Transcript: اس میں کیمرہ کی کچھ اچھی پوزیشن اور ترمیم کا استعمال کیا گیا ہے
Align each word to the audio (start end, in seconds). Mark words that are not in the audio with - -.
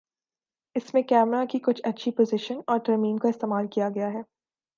اس 0.75 0.93
میں 0.93 1.01
کیمرہ 1.01 1.43
کی 1.45 1.59
کچھ 1.59 1.81
اچھی 1.83 2.11
پوزیشن 2.11 2.59
اور 2.67 2.79
ترمیم 2.79 3.17
کا 3.17 3.29
استعمال 3.29 3.67
کیا 3.67 3.89
گیا 3.89 4.13
ہے 4.13 4.21